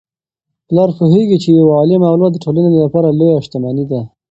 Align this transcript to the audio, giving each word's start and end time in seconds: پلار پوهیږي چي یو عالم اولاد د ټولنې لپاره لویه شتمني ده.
پلار 0.67 0.89
پوهیږي 0.97 1.37
چي 1.43 1.49
یو 1.59 1.67
عالم 1.77 2.01
اولاد 2.09 2.31
د 2.33 2.37
ټولنې 2.43 2.69
لپاره 2.85 3.09
لویه 3.19 3.43
شتمني 3.45 3.85
ده. 3.91 4.01